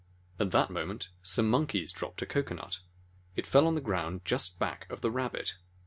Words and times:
At 0.39 0.49
that 0.49 0.71
moment, 0.71 1.09
some 1.21 1.47
Monkeys 1.47 1.91
dropped 1.93 2.23
a 2.23 2.25
cocoa 2.25 2.55
nut. 2.55 2.79
It 3.35 3.45
fell 3.45 3.61
down 3.61 3.67
on 3.67 3.75
the 3.75 3.81
ground 3.81 4.21
just 4.25 4.57
back 4.57 4.87
of 4.89 5.01
the 5.01 5.11
Rabbit. 5.11 5.59